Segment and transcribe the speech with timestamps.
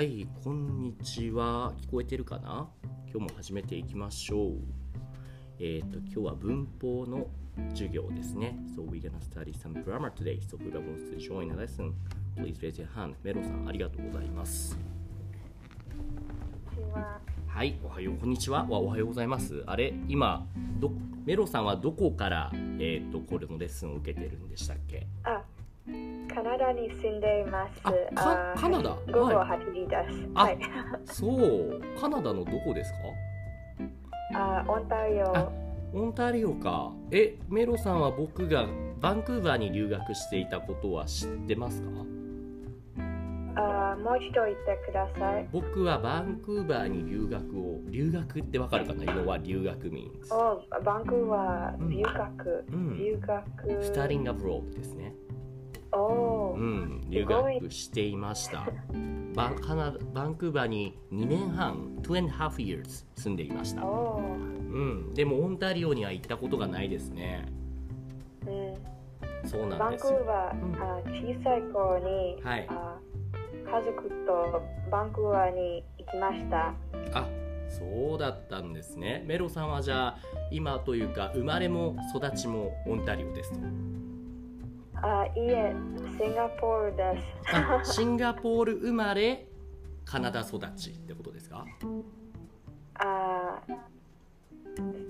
[0.00, 1.74] はい、こんにちは。
[1.82, 2.66] 聞こえてるかな？
[3.12, 4.52] 今日も始めていきましょう。
[5.58, 7.26] えっ、と、今日は文法の
[7.74, 8.56] 授業ですね。
[8.74, 10.40] So we're gonna study some grammar today.
[10.40, 11.92] So whoever wants to join the lesson,
[12.34, 13.12] please raise your hand.
[13.22, 14.78] メロさん、ありがとうございます。
[16.94, 17.20] は。
[17.46, 18.66] はい、おはよう、こんにちは。
[18.70, 19.62] わおはようございます。
[19.66, 20.46] あれ、今、
[20.78, 20.90] ど
[21.26, 25.06] メロさんはどこから、えっ、と、これのレッスンを受けてるんでしたっけ？
[25.24, 25.42] あ、
[26.42, 27.80] カナダに住んでいます。
[27.84, 28.96] あかカナダ？
[29.12, 30.28] 午後は8時です。
[30.34, 30.58] あはい。
[31.04, 32.90] そう、カナダのどこです
[34.32, 34.38] か？
[34.38, 35.36] あ、オンタリオ。
[35.36, 35.52] あ
[35.92, 36.92] オンタリオか。
[37.10, 38.64] え、メロさんは僕が
[39.02, 41.88] バンクーバーに留学していたことは知ってますか？
[43.56, 45.46] あ、もう一度言ってください。
[45.52, 50.34] 僕はバンクーバーに留学を、留学ってわかるかな？know what 留学 means?
[50.34, 52.64] お、バンクーバうんー留学。
[52.72, 53.68] うん留学。
[53.92, 55.14] Studying abroad ですね。
[55.92, 58.66] うん、留学していました。
[59.34, 63.84] バンカナバンクーバーに2年半、2 and a half years 住んでいました。
[63.84, 67.46] おうん、でもオンタリオには行ったことがないですね。
[68.44, 69.48] ー、うん。
[69.48, 70.24] そうなんバンクー。
[70.24, 72.98] バー、うんあ小さい頃に、はいあ
[73.70, 76.74] 家族とバンクーバーに行きました。
[77.12, 77.28] あ
[77.70, 80.18] そうだったんですねメロさんはじゃあ
[80.50, 83.60] 今というか生まれも育ちもオンタリオですと
[85.02, 85.74] あ、いいえ、
[86.18, 87.56] シンガポールです。
[87.56, 89.46] あシンガポール生まれ
[90.04, 91.64] カナダ育ちってことですか？
[92.94, 93.60] あ、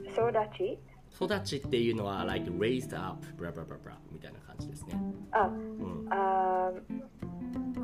[0.07, 0.79] 育ち？
[1.23, 4.95] 育ちっていうのは like raised up ブラブラブラブラみたいな感じですね。
[5.33, 6.71] あ、うん、あ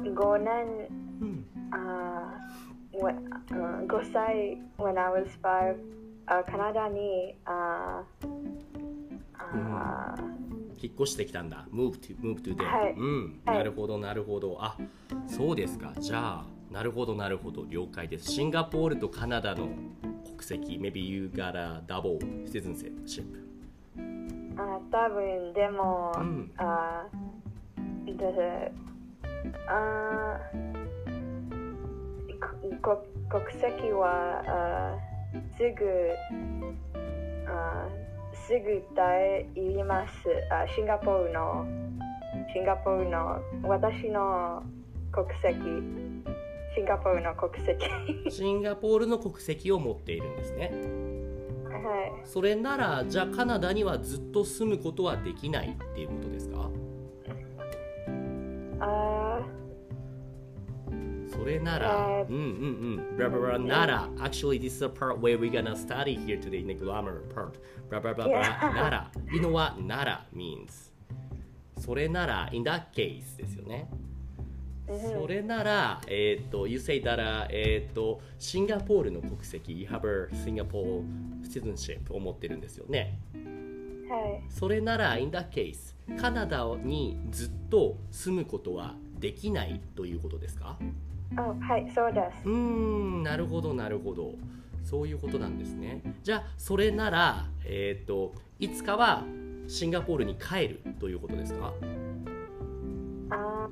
[0.03, 0.89] 5年
[1.21, 2.39] うん、あ、
[2.93, 3.17] when-
[3.51, 5.27] うん5歳 when I was
[6.51, 8.03] カナダにあ
[9.39, 10.15] あ
[10.81, 11.67] 引っ越してきたんだ。
[11.73, 12.93] Move to move to there、はい。
[12.93, 13.41] うん。
[13.45, 13.57] はい。
[13.59, 14.57] なるほどなるほど。
[14.61, 14.77] あ
[15.27, 15.93] そうですか。
[15.99, 17.65] じゃあなるほどなるほど。
[17.69, 18.33] 了解です。
[18.33, 19.69] シンガポールとカナダの
[20.25, 20.79] 国籍。
[20.81, 23.25] Maybe you got a double citizenship.
[24.59, 26.53] あ多分でも、うん。
[26.57, 27.07] あ
[28.07, 28.73] で
[29.69, 30.39] あ
[33.29, 34.99] 国籍はあ
[35.57, 35.85] すぐ
[37.49, 37.89] あ
[38.47, 40.13] すぐ大いります。
[40.53, 41.67] あシンガポールの
[42.53, 44.63] シンガポールの私の
[45.11, 45.59] 国籍。
[46.77, 47.85] シンガポールの国籍。
[48.31, 50.71] シンガポールの国籍を持っているんですね。
[51.65, 52.29] はい。
[52.29, 56.71] それならじゃあカナダにはずっと住むことはできないっていうことですか？
[58.79, 58.87] あ
[61.39, 67.53] それなら、えーうんうんうん、ブラブラブラなら、actually this is a part where we're gonna study here today in the grammar part.
[67.89, 68.75] ブラブラブラブラ Yeah.
[68.75, 70.93] なら、you know what なら means
[71.79, 73.89] それなら、in that case ですよね。
[74.87, 81.03] それなら、えっ、と、you say that, えっ、と、シンガポールの国籍、you have a Singapore
[81.43, 83.19] citizenship を持ってるんですよね。
[84.09, 90.79] はいそれなら、in that case カナダにずっと住むことはできないということですか
[91.37, 92.49] あはいそうです。
[92.49, 94.33] うーんなるほどなるほど。
[94.85, 96.01] そういうことなんですね。
[96.23, 99.25] じゃあそれならえっ、といつかは
[99.67, 101.73] シンガポールに帰るということですか？
[103.31, 103.69] あ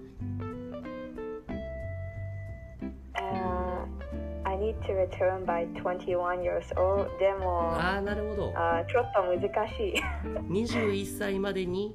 [3.14, 8.52] あ I need to return by 21 years old でもああなるほど。
[8.56, 9.94] あちょっと難しい。
[10.50, 11.94] 21歳までに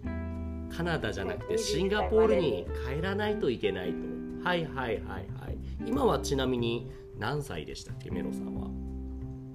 [0.75, 2.65] カナダじゃなくて21シンガポールに
[2.95, 3.97] 帰らないといけないと。
[4.47, 5.25] はいはいはいはい
[5.85, 8.67] 今はちなみに何歳でしたっけメロさんは？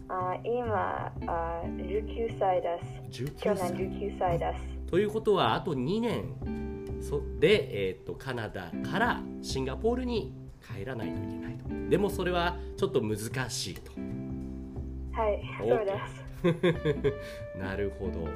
[0.08, 2.80] あ今あ19歳で
[3.12, 3.22] す。
[3.22, 4.90] 19去年歳19歳です。
[4.90, 6.54] ということはあと2年。
[7.00, 10.32] そで、えー、とカナダからシンガポールに
[10.74, 11.90] 帰らないといけないと。
[11.90, 13.92] でもそれはちょっと難しいと。
[15.12, 16.24] はいそうです。
[17.58, 18.28] なるほど。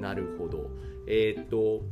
[0.00, 0.70] なるほど。
[1.06, 1.82] えっ、と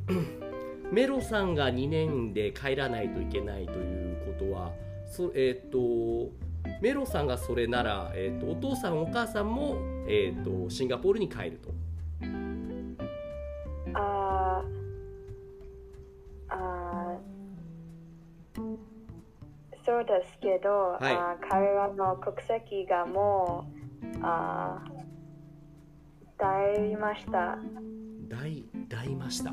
[0.92, 4.72] メロさんが2年で帰らないといけないということは
[5.06, 6.30] そえっ、と
[6.80, 9.76] メロさんがそれなら、えー、とお父さんお母さんも、
[10.08, 11.70] えー、とシンガポールに帰ると。
[13.94, 14.62] あ
[16.48, 17.14] あ
[19.84, 21.14] そうですけど、はい。
[21.14, 23.64] あ彼らの国籍がも
[24.02, 24.82] うあ
[26.38, 27.58] 大りました。
[28.28, 29.52] 大大ました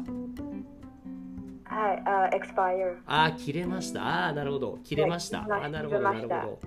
[1.73, 2.97] はい、あ、expire。
[3.05, 4.03] あー切れました。
[4.03, 4.79] ああなるほど。
[4.83, 5.39] 切れました。
[5.41, 6.35] はいあーなるほどなるほど。
[6.35, 6.59] はい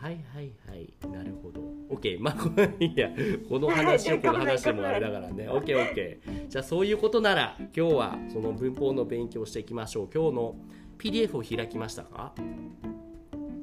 [0.00, 0.92] はいはい。
[1.10, 1.60] なるほど。
[1.90, 3.10] OK まあいや
[3.48, 5.48] この話をこの話でもあれだからね。
[5.48, 10.08] OKOK じゃあそういうことなら今日はその文法の勉強をしていきましょう。
[10.14, 10.54] 今日の
[10.98, 12.32] PDF を開きましたか？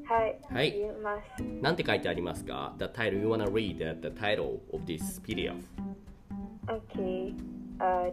[0.07, 0.39] はい。
[0.53, 0.75] はい。
[1.61, 5.55] なんて書いてありますか ?The title, you wanna read the, the title of this PDF?
[6.67, 7.33] Okay.
[7.79, 8.11] Uh,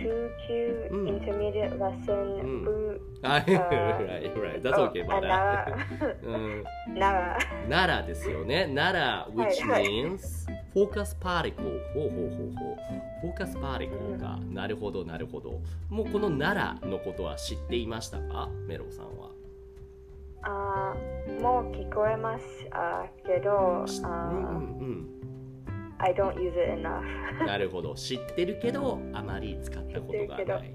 [0.00, 3.52] 中級うん intermediate lesson うん部、はい、あー
[4.06, 4.62] right, right.
[4.62, 5.66] That's お okay, あ but な
[6.22, 6.64] うん
[6.98, 7.38] なら、
[7.68, 8.70] 奈良ですよね。
[8.74, 8.94] 奈
[9.28, 11.80] 良、which はいはい means focus particle。
[11.94, 12.76] ほうほうほうほ
[13.28, 13.32] う。
[13.32, 14.38] focus particle か。
[14.52, 15.60] なるほど、なるほど。
[15.88, 18.48] もうこの奈良のことは知っていましたか？
[18.66, 19.30] メロさんは。
[20.42, 22.44] あーもう聞こえます。
[22.70, 24.36] あーけど、しあうん
[24.78, 25.08] うーん
[25.98, 27.02] I don't use it enough.
[27.40, 27.46] うん。
[27.46, 27.94] なるほど。
[27.94, 30.74] 知ってるけど、あまり使ったことがない。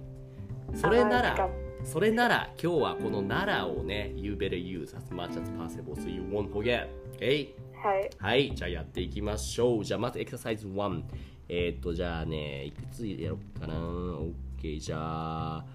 [0.74, 1.50] それなら、
[1.84, 6.88] それなら今日はこの奈良をね、You better use as much as possible so you won't forget.
[7.18, 7.50] Okay?
[7.82, 8.10] はい。
[8.18, 9.84] はい、じゃあやっていきましょう。
[9.86, 11.04] じゃあまずエクササイズ1。
[11.52, 13.74] えーっと、じゃあね、いくつやろうかな。
[13.74, 15.66] OK、じゃあ、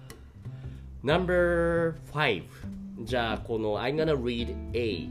[1.03, 2.43] No.5。
[3.03, 5.09] じゃあ、この I'm gonna read A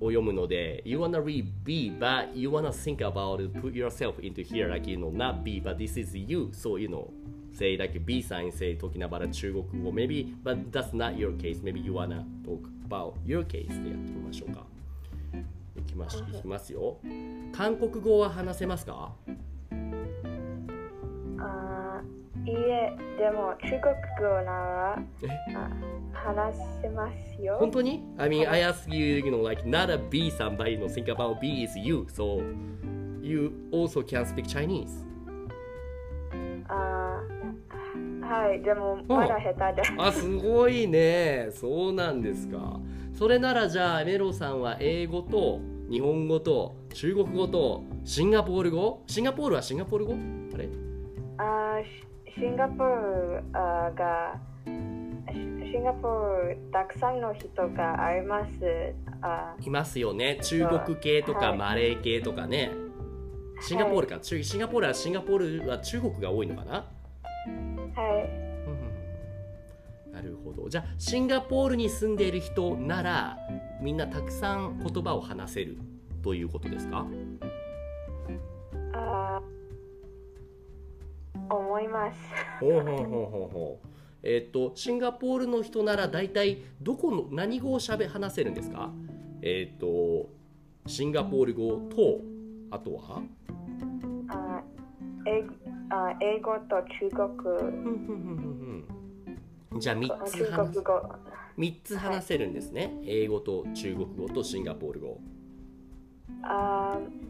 [0.00, 4.96] を読むので、You wanna read B, but you wanna think about put yourself into here, like, you
[4.96, 6.50] know, not B, but this is you.
[6.52, 7.10] So, you know,
[7.52, 11.80] say like B さん say talking about 中国語 maybe but that's not your case maybe
[11.80, 14.64] you wanna talk about your case でやってみましょうか
[15.76, 16.98] いきますいきますよ
[17.52, 19.12] 韓国語は話せますか
[21.38, 25.02] あーいいえ、でも中国語なら
[26.20, 27.56] 話せますよ。
[27.58, 31.06] 本当に？I mean I ask you you know like not a B さん but you know think
[31.06, 32.42] about B is you so
[33.22, 35.04] you also can speak Chinese.
[36.68, 39.88] あーはい、でもまだ下手で。
[39.98, 41.48] あすごいね。
[41.50, 42.78] そうなんですか。
[43.12, 49.02] それならじゃあメロさんは英語と日本語と中国語とシンガポール語？
[49.06, 50.14] シンガポールはシンガポール語？
[50.54, 50.68] あれ？
[51.38, 51.84] あー
[52.34, 54.40] シシンガポールが
[55.70, 58.50] シシンガポールたくさんの人があります。
[59.22, 60.40] あいますよね。
[60.42, 61.58] 中国系とかはい。
[61.58, 62.72] マレー系とかね。
[63.60, 66.72] シンガポールか、中シンガポールはシンガポールは中国が多いのかな？
[66.72, 66.86] はい。
[68.66, 68.70] う
[70.10, 70.68] んなるほど。
[70.68, 73.38] じゃあシンガポールに住んでいる人なら
[73.80, 75.78] みんなたくさん言葉を話せる
[76.20, 77.06] ということですか？
[78.92, 82.18] あー思います。
[82.58, 83.89] ほうほうほうほうほう
[84.22, 88.90] えっ、とシンガポールの人なら大体どこの何語をしゃべ話せるんですか？
[89.42, 90.28] えっ、と
[90.86, 92.20] シンガポール語と
[92.70, 93.22] あとは？
[94.28, 95.44] あー英
[95.90, 97.28] あー英語と中国。
[99.80, 100.82] じゃあ3つ中話す。
[100.82, 101.00] 国
[101.84, 105.20] つ話せるんですね、英語と中国語とシンガポール語。
[106.42, 107.29] あー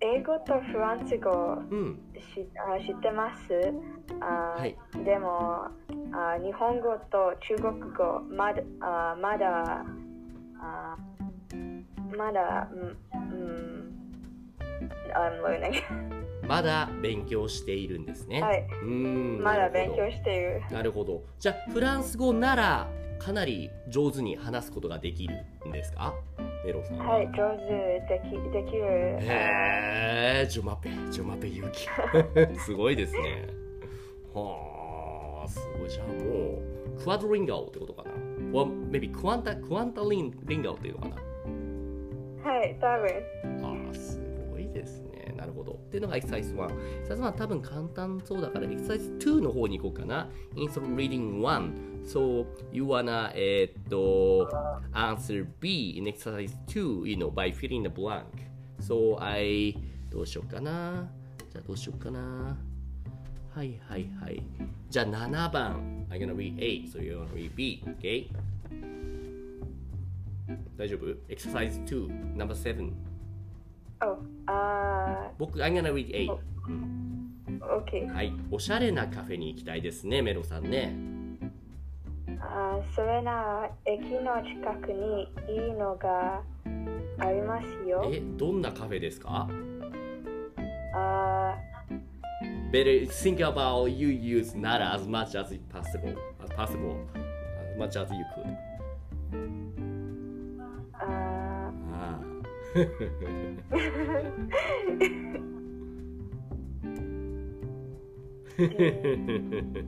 [0.00, 1.30] 英語とフランス語
[1.70, 2.00] うん。
[2.14, 3.72] しあ知ってます？
[4.20, 4.76] あー、はい。
[5.04, 5.64] でも
[6.12, 9.84] あ日本語と中国語まだあまだ
[10.60, 10.96] あ
[12.16, 13.92] まだうんうん
[15.14, 15.82] I'm learning
[16.46, 18.68] まだ勉強しているんですね、はい。
[18.82, 18.88] うー
[19.40, 19.42] ん。
[19.42, 20.62] まだ勉強している。
[20.70, 21.24] なるほど。
[21.40, 22.88] じゃあ、フランス語なら
[23.18, 25.34] かなり上手に話すことができる
[25.66, 26.14] んですか？
[26.66, 26.98] メロさん。
[26.98, 27.66] はい上手
[28.08, 28.84] できできる
[29.20, 31.88] へえ、ジョマペ、ジョマペ勇気。
[32.60, 33.46] すごいですね。
[34.34, 35.88] はあ、すごい。
[35.88, 36.14] じゃあも
[36.94, 38.10] う、クワドリンガオってことかな
[38.52, 41.16] ？or maybe クワンタ、クワンタリンリンガオっていうのかな？
[42.50, 44.20] はい多分ああ、す
[44.50, 45.05] ごいですね。
[45.34, 45.72] なるほど。
[45.72, 47.04] っていうのがエクササイズ1。
[47.04, 50.28] エクサたぶん簡単そうだから、エクササイズ2の方に行こうかな。
[50.54, 52.06] インストール reading 1。
[52.06, 54.48] そう you wanna, えっと、
[54.92, 58.24] answer B in exercise 2, you know, by filling the blank。
[58.80, 59.76] そう I,
[60.10, 61.08] どうしようかな。
[61.52, 62.56] じゃどうしようかな。
[63.54, 64.42] はいはいはい。
[64.88, 66.06] じゃあ7番。
[66.08, 68.28] I'm gonna read A, so you wanna read B, okay?
[70.76, 71.16] 大丈夫？
[71.28, 72.92] エクササイズ2、ナンバー7。
[74.02, 74.18] お
[74.50, 76.26] あ僕、I'm gonna read A。
[76.26, 76.38] ー
[77.84, 78.32] OK はい。
[78.50, 80.94] おしゃれなカフェに行きたいですね、メロさんね。
[82.40, 86.42] あーそれなら駅の近くにいいのが
[87.18, 89.48] ありますよえ、どんなカフェですか
[90.94, 91.56] あ
[92.72, 96.14] Better think about you use Nara as much as possible.
[96.42, 96.96] As possible.
[97.72, 98.44] As much as you could.
[100.92, 101.35] ーあ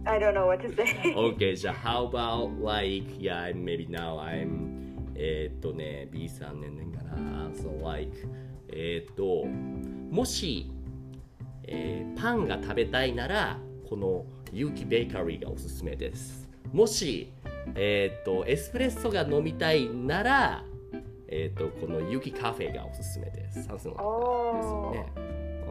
[0.04, 1.14] I don't know what to say。
[1.14, 4.78] okay, じゃ、how about like, yeah, maybe now I'm
[5.14, 7.50] えっとね、B さん年々かな。
[7.50, 8.12] So like,
[8.72, 10.70] えっと、もし、
[11.64, 16.48] えーパンが食べたいなら、この有機ベーカリーがおすすめです。
[16.72, 17.32] もし、
[17.74, 20.64] えっ、とエスプレッソが飲みたいなら
[21.28, 23.62] えっ、とこの雪カフェがおすすめです。
[23.64, 24.02] 酸素が。
[24.56, 25.12] ですよね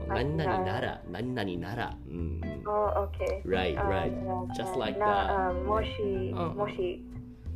[0.10, 2.16] あ何々なら何々ならうん。
[2.16, 3.42] うん Oh, okay.
[3.46, 4.12] Right, Um, right.
[4.54, 5.50] Just like な that.
[5.50, 6.56] あもし、うん。
[6.58, 7.02] もし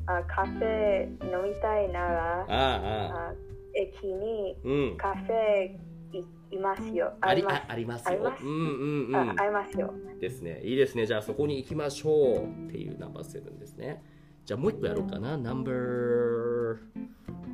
[0.07, 1.99] あカフェ飲みたいな
[2.47, 3.33] ら、
[3.73, 4.97] 駅にうん。
[4.97, 5.77] カフェ
[6.13, 7.13] いいますよ。
[7.21, 7.55] あります。
[7.55, 8.43] あありますあります。
[8.43, 9.15] ようんうんうん。
[9.15, 9.93] あありますよ。
[10.19, 10.61] ですね。
[10.63, 11.05] いいですね。
[11.05, 14.03] じゃあそこに行きましょうっていうナンバーセブンですね
[14.45, 15.37] じゃあもう一個やろうかな。
[15.37, 16.77] ナンバーう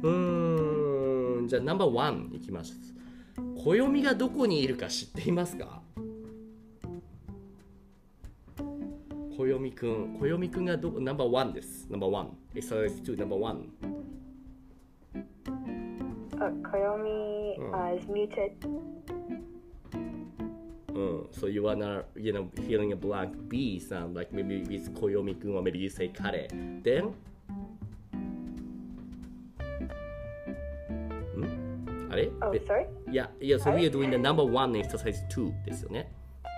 [0.04, 1.48] ーん。
[1.48, 2.74] じゃあナンバーワンいきます。
[3.64, 5.82] 暦がどこにいるか知っていますか？
[9.38, 10.18] 暦くん。
[10.20, 11.00] 暦くんがどこ？
[11.00, 11.88] ナンバーワンです。
[11.90, 13.70] ナンバーワンエサイズ2ナンバーワン
[16.38, 17.74] Uh, Koyomi Mm.
[17.74, 18.52] uh, is muted.
[20.98, 25.62] うん、so you wanna, you know, feeling a blank B sound like maybe with 暦くん or
[25.62, 26.48] maybe you say 彼
[26.84, 27.12] then
[31.38, 32.88] んあれ Oh, え sorry?
[33.12, 36.12] いや、いや、so we are doing the number one exercise two ですよね。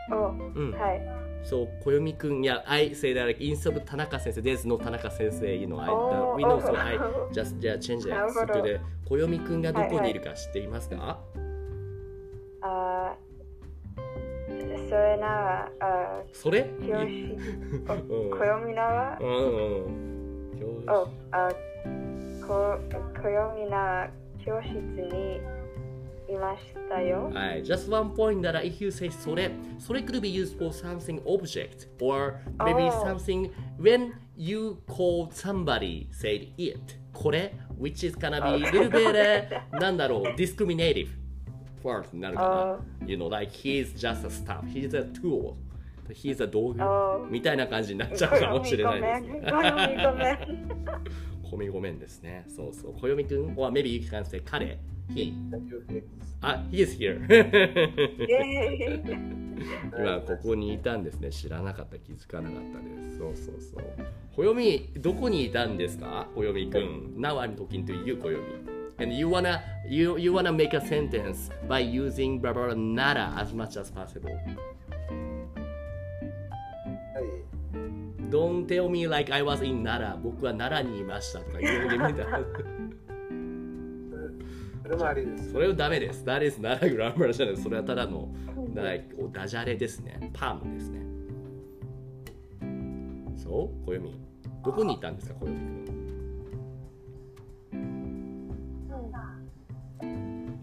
[0.10, 0.72] Oh, うん。
[0.72, 1.02] はい。
[1.44, 6.72] So, 暦くん、いや、I say that like instead of 田中先生、there's no 田中先生、you know, I, Oh, we know, so
[6.72, 6.78] oh.
[6.78, 6.98] I
[7.34, 8.34] just, じゃあ change なる it.
[8.40, 11.39] ほどそれで、暦くんがどこにいるか知っていますかあ
[14.90, 17.86] それなら、あそれ教師、うん
[18.32, 20.60] 暦なら、うんうん。
[20.60, 21.50] 教師 oh, あ
[22.46, 22.80] こ
[23.14, 24.12] 暦なら
[24.44, 25.40] 教室に
[26.34, 27.30] いましたよ。
[27.34, 32.88] はい、just one point that if you say それ、それ could be used for something object or maybe
[32.88, 33.06] Oh.
[33.06, 36.80] something when you called somebody said it
[37.14, 41.08] これ which is gonna be a little bit、uh, なんだろう discriminative
[41.84, 43.08] word になるかな。
[43.08, 45.54] you know like he's just a staff he's a tool.
[46.10, 47.28] He's a 道具 Oh.
[47.30, 49.22] みたいな感じになっちゃうかもしれないです。
[49.22, 49.42] ね
[51.52, 52.46] ごめん、ごめん、ですね。
[52.48, 52.94] そうそう。
[53.00, 54.78] 暦くん or maybe you can say 彼。
[55.14, 55.34] He.
[56.42, 57.20] あ he is here.
[59.98, 61.30] 今ここにいたんですね。
[61.32, 61.98] 知らなかった。
[62.00, 63.18] 気づかなかったです。
[63.18, 63.84] そうそうそう。
[64.36, 66.28] 暦どこにいたんですか？
[66.36, 68.38] 暦くん Now I'm talking to you 暦
[69.00, 73.34] And you wanna you you wanna make a sentence by using blah blah blah nara
[73.38, 74.42] as much as possible は
[77.22, 77.50] い。
[78.30, 82.26] Don't tell me like I was in Nara 僕は奈良にいましたとか言うてみた
[84.84, 85.52] それもありです。
[85.52, 86.24] それはダメです。
[86.26, 88.30] That is not a grammar じゃないそれはただの
[88.74, 90.32] like ダジャレですね。
[90.34, 91.00] パンですね。
[93.38, 94.20] そう暦。
[94.64, 95.99] どこにいたんですか、暦く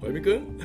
[0.09, 0.15] ん。
[0.15, 0.59] 暦くん？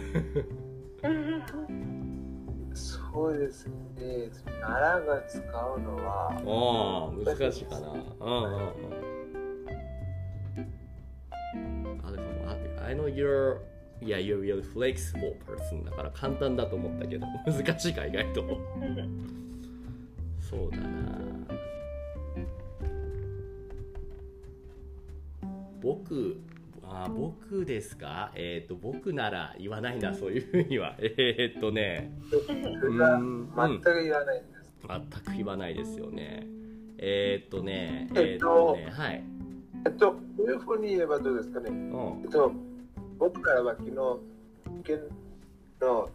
[2.74, 4.30] そうですね。
[4.62, 7.90] 奈良が使うのは、ああ、難しいかな。
[7.90, 8.58] うんうんう
[11.98, 12.02] ん。
[12.04, 12.56] あ、でも、あ
[12.86, 13.58] I know you're,
[14.02, 18.44] yeah, you're, you're flexible person だから簡単だと思ったけど、 難しいか、意外と。
[20.40, 21.20] そうだな。
[25.82, 26.38] 僕、
[26.94, 28.32] あ僕ですか？
[28.36, 30.96] えっ、と、僕なら言わないな、そういうふうには。
[31.00, 34.72] えっ、とね、全く言わないんです。
[34.88, 36.46] 全く言わないですよね。
[36.98, 39.24] えっ、とね、えっとね、はい。
[39.86, 41.70] えっと、こういうふうに言えばどうですかね。
[41.70, 42.52] うんえっと、
[43.18, 45.00] 僕からは昨日、事件
[45.82, 46.10] の、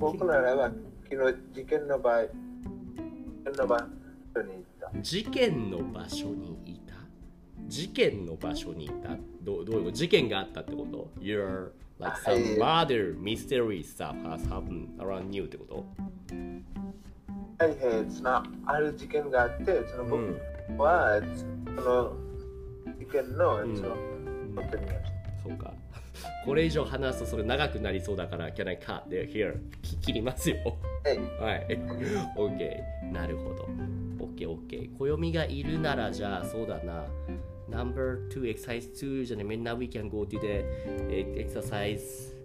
[0.00, 0.72] 僕ならは
[1.10, 2.30] 昨日事件の場合、事
[3.44, 5.00] 件の場所に行った。
[5.02, 6.87] 事件の場所にいた
[7.68, 9.10] 事件の場所にいた
[9.42, 15.84] どうどういうこと事件があったってこと ?You're like はい some rather mysterious stuff has happened around you ってこと？
[17.58, 20.78] はいはい、そのある事件があって、その僕うん。
[20.78, 21.20] は、
[21.66, 22.16] その
[22.98, 23.96] 事件の、うんその、
[25.42, 25.72] そうか。
[26.44, 29.56] これ以上話すとそれ長くなりそうだから、Can I cut there here?
[29.82, 30.56] き切りますよ。
[31.04, 31.18] はい。
[31.40, 31.66] はい。
[32.38, 33.12] OK。
[33.12, 33.68] なるほど。
[34.24, 34.96] OK、OK。
[34.96, 37.04] 暦がいるならじゃあそうだな。
[37.70, 40.46] Number 2 exercise 2じゃね、みんな we can go to the
[41.10, 42.36] え exercise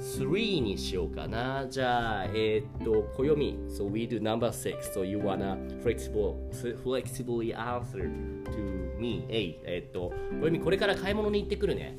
[0.00, 1.66] 3にしようかな。
[1.68, 3.58] じゃあ、えーっと、暦。
[3.68, 4.92] So we do number 6.
[4.92, 6.36] So you wanna flexible,
[6.82, 8.10] flexibly answer
[8.44, 9.24] to me.
[9.28, 9.58] えい。
[9.64, 11.96] えーっと、暦これから買い物に行ってくるね。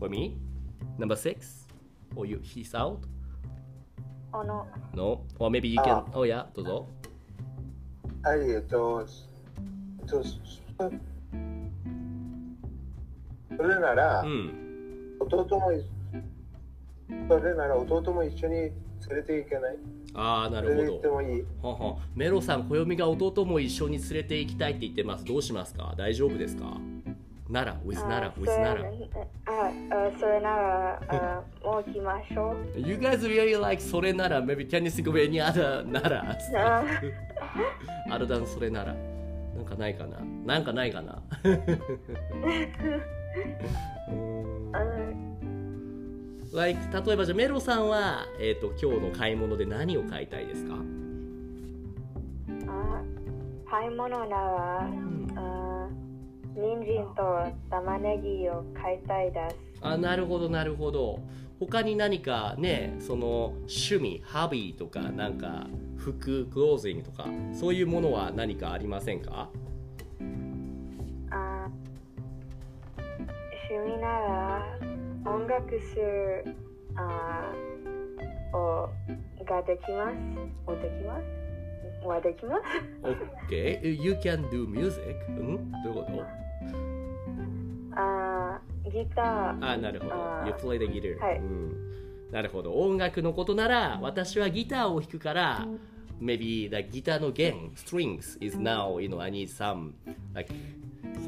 [0.00, 0.36] 暦
[0.98, 1.36] Number 6?
[2.16, 2.98] Or you, he's out?
[4.32, 5.24] あの、No?
[5.38, 5.98] Or maybe you can...
[5.98, 6.88] あ Oh yeah, どうぞ。
[8.24, 9.06] はい、えっと、
[10.00, 10.34] えっと、そ
[13.56, 14.52] それなら、うん。
[15.20, 15.82] 弟もい、
[17.28, 18.72] それなら弟も一緒に連
[19.16, 19.76] れていけない？
[20.14, 20.80] ああなるほど。
[20.82, 21.44] で言ってもいい？
[21.62, 21.96] はは。
[22.14, 25.24] メロさん暦が弟も一緒に連れて行きたいって言ってます。
[25.24, 25.94] どうしますか？
[25.96, 26.76] 大丈夫ですか？
[27.52, 28.86] 奈良 with 奈良 with 奈良。
[29.46, 32.80] あ、あそれなら、あ もう来ましょう。
[32.80, 36.36] You guys really like それなら maybe can you think of any other なら
[38.10, 38.94] あ あるだんそれなら。
[39.56, 40.18] なんかないかな。
[40.44, 41.22] なんかないかな。
[47.04, 50.74] 例えばじゃあメロさんは、えー、と今日の買い物で何を買いたいですか、
[52.68, 53.02] あ
[53.68, 54.88] 買い物なら、
[55.34, 55.88] あ
[56.56, 59.56] 人参と玉ねぎを買いたいです。
[59.82, 61.18] あなるほどなるほど
[61.60, 69.48] 他に何かねその趣味ハビーとかなんか服クロージングとかそういうものは何かありませんか？
[71.30, 71.68] あ
[73.70, 74.78] 趣味なら
[75.26, 76.54] 音楽する
[76.96, 77.52] あ
[78.56, 78.90] を
[79.44, 80.16] ができます。
[80.66, 82.06] をできます？
[82.06, 82.62] はできます
[83.02, 85.02] ?OK You can do music?
[85.28, 85.72] うん？
[85.82, 86.22] どういうこと？
[86.22, 86.26] あ
[88.94, 90.14] ギターあなるほど
[90.46, 95.66] You play the guitar、はいうん、なるほど音楽のことなら私はギターを弾くから
[96.22, 99.94] maybe the ギターの弦 strings is now you know I need some
[100.32, 100.54] like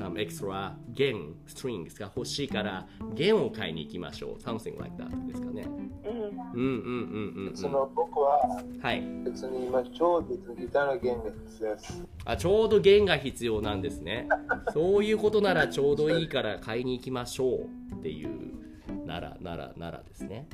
[0.07, 4.43] some extra 弦 strings が欲しいから弦を買いに行きましょう。
[4.43, 5.63] something like that ですかね。
[5.65, 6.27] うん。
[6.55, 7.57] うんうんうんうんうん。
[7.57, 8.39] その僕は
[8.81, 9.03] はい。
[9.25, 12.05] 別に今ちょうどギターの弦が必要です。
[12.25, 14.29] あちょうど弦が必要なんですね。
[14.73, 20.47] そういうことならちょうどいいから買いに行きましょうっていうならならならですね。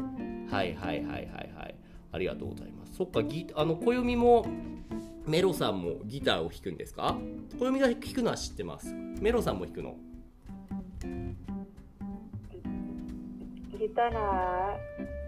[0.50, 1.74] はいはいはいはいはい。
[2.14, 2.96] ありがとうございます。
[2.96, 4.46] そっかギあの暦も
[5.26, 7.16] メロさんもギターを弾くんですか？
[7.58, 8.92] 暦が弾くのは知ってます。
[9.20, 9.96] メロさんも弾くの？
[13.78, 14.16] ギター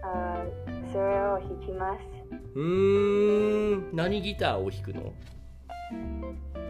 [0.03, 0.45] あ
[0.91, 2.01] それを弾きます。
[2.55, 3.95] うーん。
[3.95, 5.13] 何ギターを弾くの？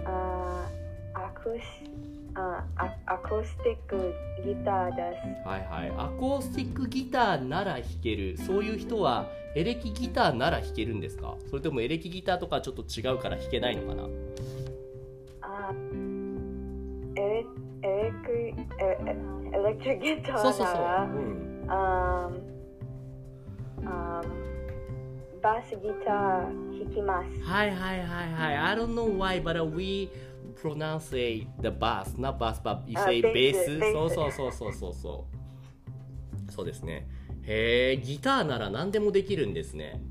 [0.06, 0.70] あ
[1.16, 1.62] アクス
[2.38, 4.14] あアアコースティック
[4.46, 5.48] ギターです。
[5.48, 5.90] はいはい。
[5.98, 8.38] アコースティックギターなら弾ける。
[8.38, 11.38] そういう人はエレキギターなら弾けるんですか？
[11.50, 14.04] それともエレキギターとかちょっと違うから弾けないのかな？
[15.44, 15.72] あ
[17.16, 17.46] エレ
[17.84, 18.98] エレクエエ
[19.54, 22.30] エレクトリックギタそうそうそう、ーならうん、あ
[23.86, 24.22] あ
[25.42, 26.14] バスギター
[26.84, 27.50] 弾きます。
[27.50, 28.58] はいはいはいはい。
[28.58, 30.10] I don't know why but we
[30.62, 31.10] pronounce
[31.62, 33.52] the bass not bass but you あ say ベ bass.
[33.52, 35.26] ースそうそうそうそうそうそ
[36.48, 36.52] う。
[36.52, 37.08] そうですね。
[37.44, 40.02] へえギターなら何でもできるんですね。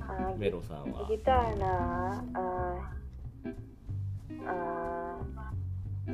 [0.00, 1.08] あメロさんは。
[1.08, 2.90] ギターならあ
[4.46, 5.18] あ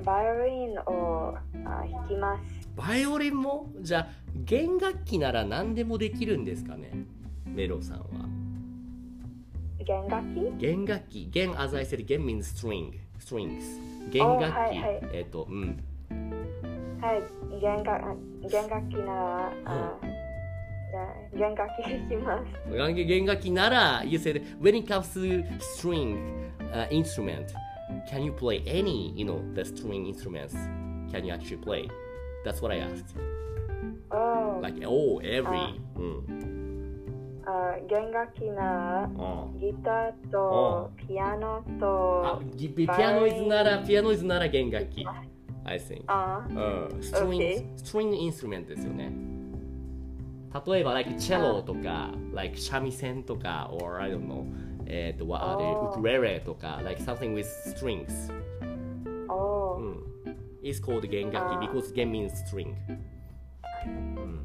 [0.05, 2.43] バイオリンをあ弾きます。
[2.77, 3.71] バイオリンも？
[3.81, 4.09] じゃあ
[4.45, 6.93] 弦楽器なら何でもできるんですかね？
[7.47, 8.05] メロさんは
[9.87, 13.63] 弦楽器弦楽器弦 as I said 弦 means string strings
[14.11, 15.79] 弦楽器、はいはいえっ、とうん
[17.01, 17.23] はい
[17.61, 18.19] 弦楽
[18.49, 19.99] 弦楽器ならあ
[21.33, 27.47] 弦楽器弾きます弦弦楽器なら you said when it comes to string、uh, instrument
[28.09, 30.55] can you play any you know the string instruments
[31.13, 31.89] can you actually play
[32.45, 33.15] that's what I asked
[34.11, 36.56] おー like oh every あうんあ
[37.89, 39.09] 弦楽器な
[39.61, 45.05] ギターとピアノあとギピアノイズならピアノイズなら弦楽器
[45.65, 46.57] I think あうん、
[47.01, 47.75] string, Okay.
[47.77, 49.13] string instrument ですよね。
[50.67, 54.45] 例えば、like チェロとか、like 三味線とか、or I don't know,
[54.87, 55.93] えっと、what are あ they?
[55.97, 57.45] ーウクレレとか、like something with
[57.77, 58.33] strings.
[59.29, 60.03] おーうん。
[60.63, 62.75] is called 弦楽器 because 弦 means string.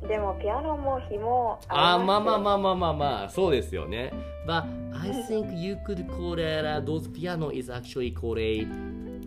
[0.07, 4.11] でもピアノも紐あーまあまああまあまあまあまあ、そうですよね。
[4.47, 8.65] But I think you could call it, uh, those piano is actually called a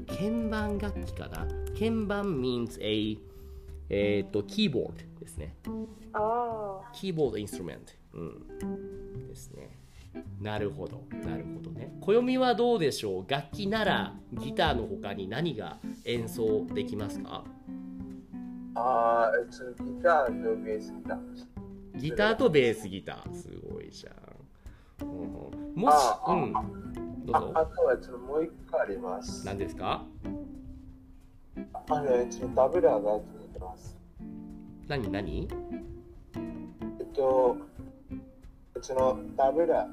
[0.07, 1.47] 鍵盤楽器かな？
[1.79, 3.19] 鍵盤 means a
[3.89, 5.55] えっと、キーボードですね。
[5.67, 7.93] おーキーボードインストゥルメント。
[8.15, 8.25] う
[9.25, 9.29] ん。
[9.29, 9.79] ですね。
[10.41, 11.03] なるほど。
[11.27, 11.93] なるほどね。
[12.01, 13.25] 暦はどうでしょう？
[13.27, 17.45] 楽器ならギターの他に何が演奏できますか？
[18.75, 21.19] ああ、そのギターとベースギター。
[22.01, 23.35] ギターとベースギター。
[23.35, 24.15] すごいじゃん。
[25.03, 26.53] うんうんもしあ、あうん。
[26.53, 27.71] どうああぞ。
[27.77, 29.45] とはそのもう一個あります。
[29.47, 30.05] 何ですか？
[31.91, 33.97] あの、そのタブラがついてます。
[34.89, 35.49] 何何？
[37.01, 37.57] えっと、
[38.81, 39.89] そのタブラっ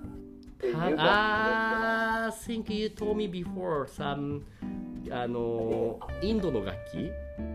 [0.59, 4.41] ていう楽器ですああ、think you told me before some
[5.11, 7.11] あのインドの楽器？
[7.39, 7.50] お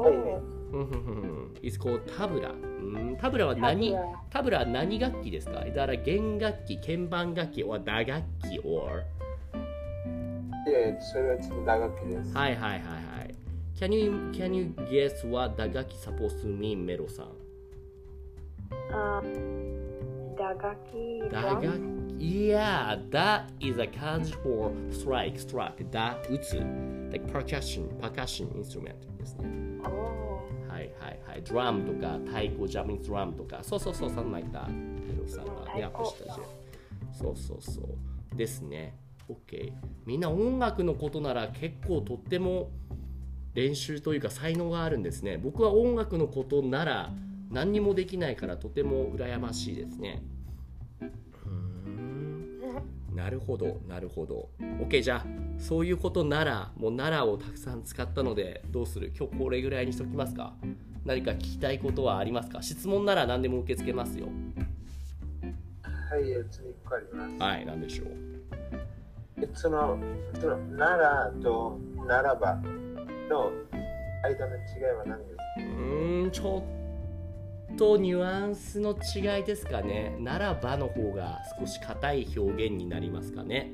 [0.00, 0.40] はいーうんうん。
[0.70, 2.50] うんうん It's called タブラ。
[2.50, 3.16] うん。
[3.16, 3.90] タブラはタ何？
[3.90, 5.60] ブラタブラは何楽器ですか？
[5.64, 9.02] だから弦楽器、鍵盤楽器、or 打楽器、or
[10.66, 12.36] で、それはちょっと長きです。
[12.36, 12.80] はいはいはいは
[13.24, 13.34] い。
[13.76, 17.26] Can you, can you guess what 打楽器？Supposed to mean メロさん
[18.92, 19.22] あ
[20.36, 21.66] 打楽器打楽器
[22.18, 26.56] Yeah, that is a kanji for strike, strike 打打つ
[27.12, 29.68] like percussion, percussion instrument ですね
[30.68, 31.42] はいはいはい。
[31.42, 34.68] ドラムとか太鼓、ジャパニーズドラムとか、そうそうそう、something like that。
[34.68, 36.36] メロさんがね、アップしたじゃん。
[37.12, 38.36] そうそうそう。
[38.36, 38.94] ですね。
[39.28, 39.72] OK。
[40.06, 42.70] みんな音楽のことなら結構とっても
[43.54, 45.36] 練習というか才能があるんですね。
[45.36, 47.12] 僕は音楽のことなら
[47.50, 50.22] 何にもできないからとても羨ましいですね。
[53.18, 54.48] なるほど、なるほど。
[54.80, 55.26] OK、じゃあ、
[55.58, 59.12] そういうことなら、もうならをたくさん使ったので、どうする？
[59.18, 60.54] 今日これぐらいにしときますか？
[61.04, 62.62] 何か聞きたいことはありますか？
[62.62, 64.26] 質問なら何でも受け付けますよ。
[66.10, 67.42] はい、え次1個あります。
[67.42, 68.08] はい、何でしょう？
[69.42, 69.98] えその、
[70.40, 71.76] その、ならと
[72.06, 72.54] ならば
[73.28, 73.50] の
[74.22, 75.42] 間の違いは何ですか？
[75.58, 76.62] うーん、ちょっ
[77.76, 80.16] とニュアンスの違いですかね。
[80.20, 83.70] ならばの方が少し硬い表現になりますかね。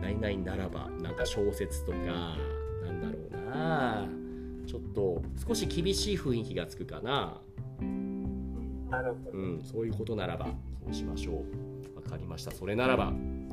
[0.00, 4.08] 何々ならば、なんか小説とか、なんだろうな。
[4.66, 7.40] ちょっと少し厳しい雰囲気がつくかな。
[8.90, 9.38] なるほど。
[9.38, 10.46] うん、そういうことならば、
[10.84, 11.96] そうしましょう。
[11.96, 12.50] わかりました。
[12.50, 13.12] それならば、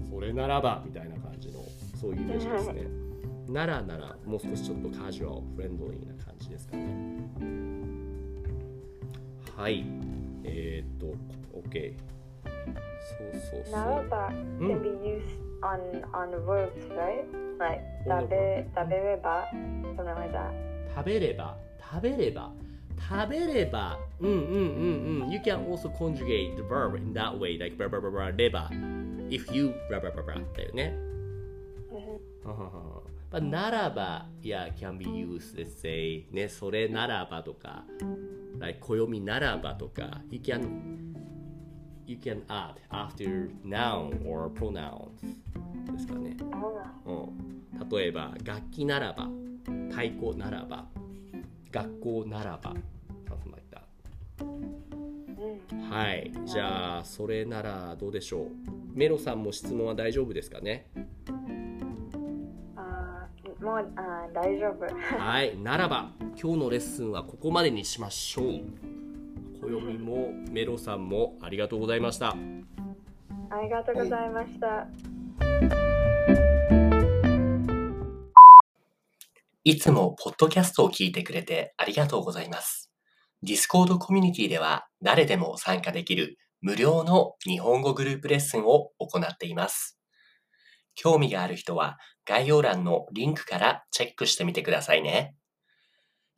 [0.09, 1.63] それならば、みたいな感じの、
[1.99, 2.87] そういうイメージですね。
[3.49, 7.84] ならなら、もう少しちょっとカジュアル、フレンドリーな感じですかね。
[9.57, 9.85] はい。
[10.43, 11.15] えー、っと、
[11.57, 11.93] OK。
[12.43, 13.73] そうそうそう。
[13.73, 15.79] ならば can be used on
[16.11, 17.25] on verbs, right?
[17.57, 19.47] Like 食べ食べれば
[19.95, 20.51] something like that.
[20.93, 22.51] 食べれば、食べれば、
[22.99, 25.31] 食べれば、うんうんうんうん。
[25.31, 28.69] You can also conjugate the verb in that way, like ババババれば。
[29.29, 30.93] If you ババババだよね。
[33.41, 37.83] ならば、yeah, can be used, let's say, ね、それならばとか、
[38.59, 41.13] like 暦ならばとか、you can,
[42.05, 45.09] you can add after noun or pronouns
[45.91, 46.37] ですかね。
[47.05, 49.29] うん、例えば、楽器ならば、
[49.89, 50.85] 太鼓ならば、
[51.71, 52.73] 学校ならば、
[53.27, 53.81] something like that.
[55.89, 58.49] はい、じゃあ、それならどうでしょう。
[58.95, 60.87] メロさんも質問は大丈夫ですかね
[63.65, 64.85] もうあー大丈夫。
[65.17, 68.61] はい、ならば今日のレッスンはここまでにしましょう。
[69.59, 72.35] 暦もメロさんもありがとうございました。
[73.49, 74.87] ありがとうございました。
[79.63, 82.91] いつもポッドキャストを聞いてくれてありがとうございます。
[83.43, 89.99] Discord コミュニティでは誰でも参加できる無料の日本語グループレッスンを行っています。
[90.93, 95.34] 興味がある人は概要欄のリンクからチェックしてみてくださいね。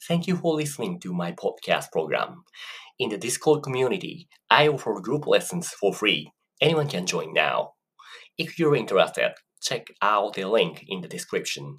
[0.09, 2.43] Thank you for listening to my podcast program.
[2.99, 6.33] In the Discord community, I offer group lessons for free.
[6.61, 7.75] Anyone can join now.
[8.37, 11.79] If you're interested, check out the link in the description.